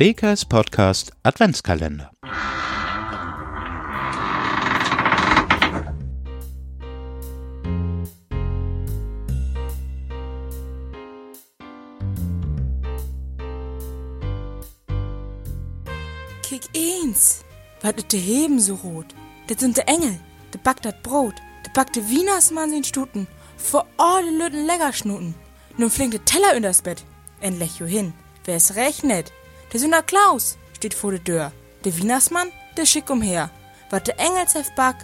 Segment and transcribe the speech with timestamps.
[0.00, 2.12] WKS Podcast Adventskalender.
[16.42, 17.44] Kick eins.
[17.82, 19.06] Was ist der Heben so rot?
[19.48, 20.20] Das sind der Engel.
[20.54, 21.34] Der backt das Brot.
[21.66, 23.26] Der backt der Wienersmann in Stuten.
[23.56, 25.34] Vor all den Lütten Leckerschnuten.
[25.76, 27.02] Nun flinkt der Teller in das Bett.
[27.40, 27.86] Endlich jo.
[28.44, 29.32] Wer es rechnet?
[29.72, 31.52] Der Sünder Klaus steht vor der Tür.
[31.84, 33.50] Der Wienersmann, der schick umher.
[33.90, 34.96] Wat der Engelsheft back,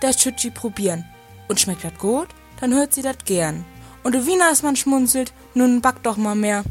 [0.00, 1.04] das schütt sie probieren.
[1.48, 2.28] Und schmeckt dat gut,
[2.60, 3.64] dann hört sie dat gern.
[4.04, 6.62] Und der Wienersmann schmunzelt, nun back doch mal mehr.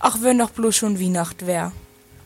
[0.00, 1.72] Auch wenn doch bloß schon Weihnacht wär.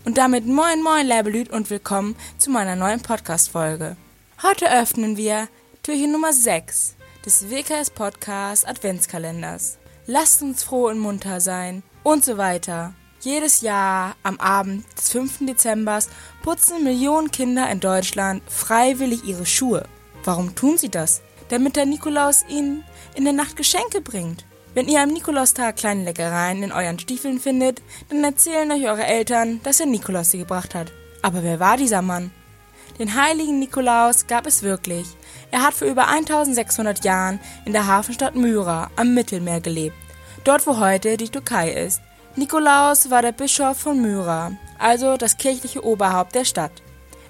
[0.06, 3.96] Und damit moin moin, Labelüt und willkommen zu meiner neuen Podcast-Folge.
[4.42, 5.48] Heute öffnen wir
[5.82, 9.76] Türchen Nummer 6 des WKS Podcast Adventskalenders.
[10.06, 12.94] Lasst uns froh und munter sein und so weiter.
[13.24, 15.46] Jedes Jahr am Abend des 5.
[15.46, 15.98] Dezember
[16.42, 19.84] putzen Millionen Kinder in Deutschland freiwillig ihre Schuhe.
[20.24, 21.22] Warum tun sie das?
[21.48, 24.44] Damit der Nikolaus ihnen in der Nacht Geschenke bringt.
[24.74, 27.80] Wenn ihr am Nikolaustag kleine Leckereien in euren Stiefeln findet,
[28.10, 30.92] dann erzählen euch eure Eltern, dass der Nikolaus sie gebracht hat.
[31.22, 32.30] Aber wer war dieser Mann?
[32.98, 35.06] Den heiligen Nikolaus gab es wirklich.
[35.50, 39.96] Er hat vor über 1600 Jahren in der Hafenstadt Myra am Mittelmeer gelebt,
[40.44, 42.02] dort wo heute die Türkei ist.
[42.36, 46.72] Nikolaus war der Bischof von Myra, also das kirchliche Oberhaupt der Stadt.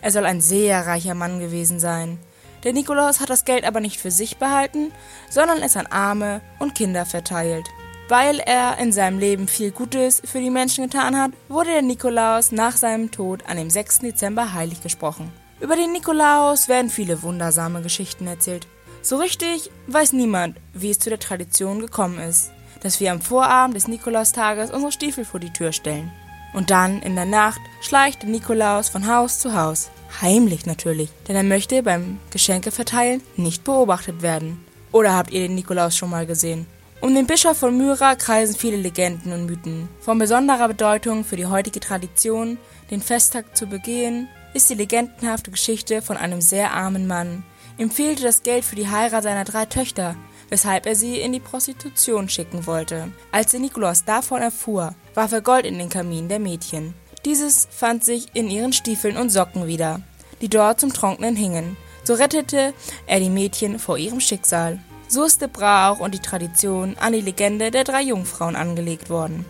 [0.00, 2.18] Er soll ein sehr reicher Mann gewesen sein.
[2.62, 4.92] Der Nikolaus hat das Geld aber nicht für sich behalten,
[5.28, 7.66] sondern es an Arme und Kinder verteilt.
[8.08, 12.50] Weil er in seinem Leben viel Gutes für die Menschen getan hat, wurde der Nikolaus
[12.50, 13.98] nach seinem Tod an dem 6.
[13.98, 15.30] Dezember heilig gesprochen.
[15.60, 18.66] Über den Nikolaus werden viele wundersame Geschichten erzählt.
[19.02, 22.53] So richtig weiß niemand, wie es zu der Tradition gekommen ist,
[22.84, 26.12] dass wir am Vorabend des Nikolaustages unsere Stiefel vor die Tür stellen.
[26.52, 29.90] Und dann in der Nacht schleicht der Nikolaus von Haus zu Haus.
[30.20, 34.64] Heimlich natürlich, denn er möchte beim Geschenke verteilen nicht beobachtet werden.
[34.92, 36.66] Oder habt ihr den Nikolaus schon mal gesehen?
[37.00, 39.88] Um den Bischof von Myra kreisen viele Legenden und Mythen.
[40.00, 42.58] Von besonderer Bedeutung für die heutige Tradition,
[42.90, 47.44] den Festtag zu begehen, ist die legendenhafte Geschichte von einem sehr armen Mann.
[47.76, 50.14] Ihm fehlte das Geld für die Heirat seiner drei Töchter,
[50.54, 53.10] weshalb er sie in die Prostitution schicken wollte.
[53.32, 56.94] Als Nikolaus davon erfuhr, warf er Gold in den Kamin der Mädchen.
[57.24, 60.00] Dieses fand sich in ihren Stiefeln und Socken wieder,
[60.40, 61.76] die dort zum Trocknen hingen.
[62.04, 62.72] So rettete
[63.08, 64.78] er die Mädchen vor ihrem Schicksal.
[65.08, 69.44] So ist der Brauch und die Tradition an die Legende der drei Jungfrauen angelegt worden.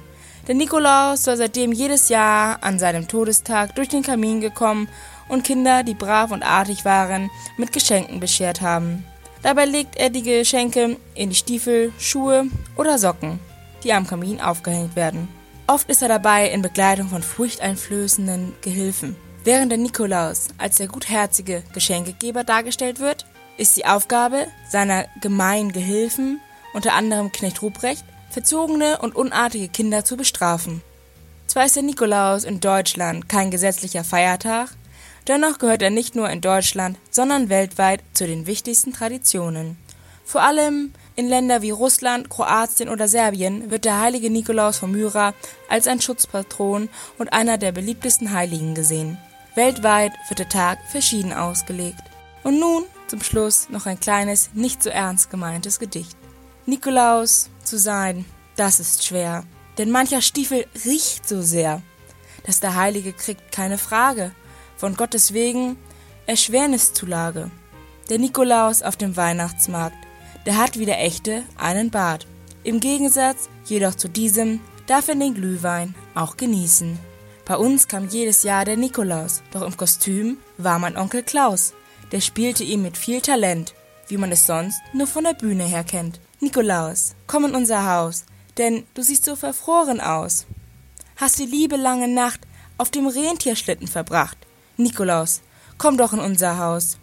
[0.48, 4.88] Der Nikolaus soll seitdem jedes Jahr an seinem Todestag durch den Kamin gekommen
[5.28, 9.04] und Kinder, die brav und artig waren, mit Geschenken beschert haben.
[9.44, 12.46] Dabei legt er die Geschenke in die Stiefel, Schuhe
[12.76, 13.38] oder Socken,
[13.84, 15.28] die am Kamin aufgehängt werden.
[15.66, 19.16] Oft ist er dabei in Begleitung von furchteinflößenden Gehilfen.
[19.44, 23.26] Während der Nikolaus als der gutherzige Geschenkegeber dargestellt wird,
[23.58, 26.40] ist die Aufgabe seiner gemeinen Gehilfen,
[26.72, 30.80] unter anderem Knecht Ruprecht, verzogene und unartige Kinder zu bestrafen.
[31.48, 34.70] Zwar ist der Nikolaus in Deutschland kein gesetzlicher Feiertag,
[35.28, 39.76] dennoch gehört er nicht nur in Deutschland, sondern weltweit zu den wichtigsten Traditionen.
[40.24, 45.34] Vor allem in Ländern wie Russland, Kroatien oder Serbien wird der heilige Nikolaus von Myra
[45.68, 49.18] als ein Schutzpatron und einer der beliebtesten Heiligen gesehen.
[49.54, 52.02] Weltweit wird der Tag verschieden ausgelegt.
[52.42, 56.16] Und nun zum Schluss noch ein kleines, nicht so ernst gemeintes Gedicht.
[56.66, 58.24] Nikolaus zu sein,
[58.56, 59.44] das ist schwer,
[59.78, 61.82] denn mancher Stiefel riecht so sehr,
[62.44, 64.32] dass der Heilige kriegt keine Frage,
[64.84, 65.78] von Gottes wegen
[66.26, 67.50] Erschwernis zulage.
[68.10, 69.96] Der Nikolaus auf dem Weihnachtsmarkt,
[70.44, 72.26] der hat wie der echte einen Bart.
[72.64, 76.98] Im Gegensatz jedoch zu diesem darf er den Glühwein auch genießen.
[77.46, 81.72] Bei uns kam jedes Jahr der Nikolaus, doch im Kostüm war mein Onkel Klaus.
[82.12, 83.72] Der spielte ihm mit viel Talent,
[84.08, 86.20] wie man es sonst nur von der Bühne her kennt.
[86.40, 88.26] Nikolaus, komm in unser Haus,
[88.58, 90.44] denn du siehst so verfroren aus.
[91.16, 92.40] Hast die liebe lange Nacht
[92.76, 94.43] auf dem Rentierschlitten verbracht.
[94.76, 95.40] Nikolaus,
[95.78, 96.98] komm doch in unser Haus,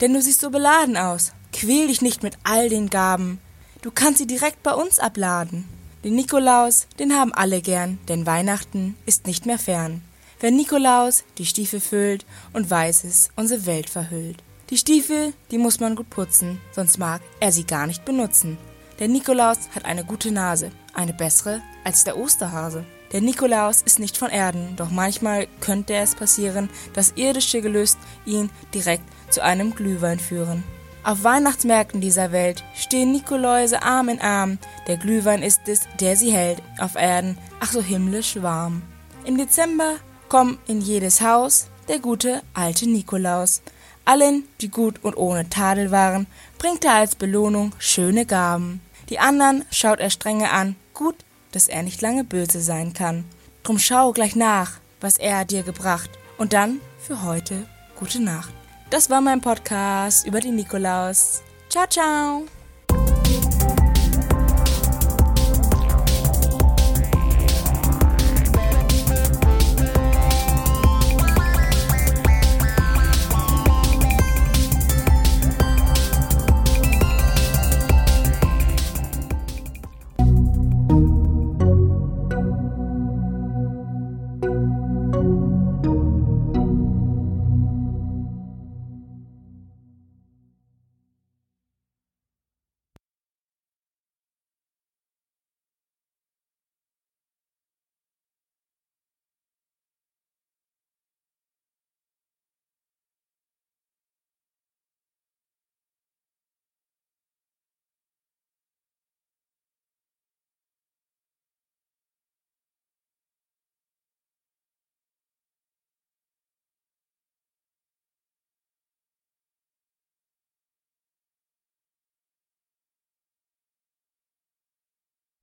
[0.00, 1.32] denn du siehst so beladen aus.
[1.52, 3.40] Quäl dich nicht mit all den Gaben,
[3.82, 5.68] du kannst sie direkt bei uns abladen.
[6.04, 10.02] Den Nikolaus, den haben alle gern, denn Weihnachten ist nicht mehr fern.
[10.38, 14.42] Wenn Nikolaus die Stiefel füllt und Weißes unsere Welt verhüllt.
[14.70, 18.56] Die Stiefel, die muss man gut putzen, sonst mag er sie gar nicht benutzen.
[19.00, 22.84] Der Nikolaus hat eine gute Nase, eine bessere als der Osterhase.
[23.12, 28.50] Der Nikolaus ist nicht von Erden, doch manchmal könnte es passieren, dass irdische Gelüst ihn
[28.74, 30.62] direkt zu einem Glühwein führen.
[31.02, 36.30] Auf Weihnachtsmärkten dieser Welt stehen Nikoläuse Arm in Arm, der Glühwein ist es, der sie
[36.30, 38.82] hält, auf Erden, ach so himmlisch warm.
[39.24, 39.96] Im Dezember
[40.30, 43.62] Komm in jedes Haus, der gute alte Nikolaus.
[44.04, 48.80] Allen, die gut und ohne Tadel waren, bringt er als Belohnung schöne Gaben.
[49.10, 51.16] Die anderen schaut er strenge an, gut,
[51.52, 53.24] dass er nicht lange böse sein kann.
[53.64, 56.10] Drum schau gleich nach, was er dir gebracht.
[56.38, 57.66] Und dann für heute
[57.98, 58.54] gute Nacht.
[58.90, 61.42] Das war mein Podcast über den Nikolaus.
[61.68, 62.59] Ciao, ciao.